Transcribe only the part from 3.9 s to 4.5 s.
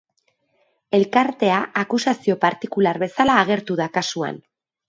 kasuan.